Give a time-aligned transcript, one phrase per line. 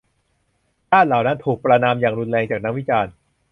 [0.91, 3.11] ด้านเหล่านั้นถูกประณามอย่างรุนแรงจากนักวิจารณ์